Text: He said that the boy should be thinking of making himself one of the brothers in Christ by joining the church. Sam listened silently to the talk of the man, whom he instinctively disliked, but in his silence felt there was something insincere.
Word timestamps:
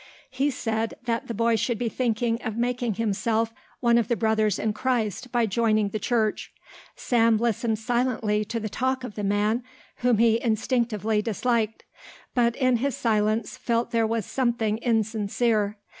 He 0.31 0.49
said 0.49 0.95
that 1.05 1.27
the 1.27 1.33
boy 1.35 1.55
should 1.55 1.77
be 1.77 1.87
thinking 1.87 2.41
of 2.41 2.57
making 2.57 2.95
himself 2.95 3.53
one 3.81 3.99
of 3.99 4.07
the 4.07 4.15
brothers 4.15 4.57
in 4.57 4.73
Christ 4.73 5.31
by 5.31 5.45
joining 5.45 5.89
the 5.89 5.99
church. 5.99 6.51
Sam 6.95 7.37
listened 7.37 7.77
silently 7.77 8.43
to 8.45 8.59
the 8.59 8.67
talk 8.67 9.03
of 9.03 9.13
the 9.13 9.23
man, 9.23 9.61
whom 9.97 10.17
he 10.17 10.41
instinctively 10.41 11.21
disliked, 11.21 11.83
but 12.33 12.55
in 12.55 12.77
his 12.77 12.97
silence 12.97 13.57
felt 13.57 13.91
there 13.91 14.07
was 14.07 14.25
something 14.25 14.79
insincere. 14.79 15.77